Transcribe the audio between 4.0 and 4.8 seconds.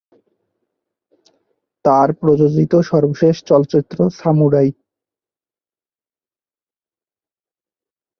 "Samurai".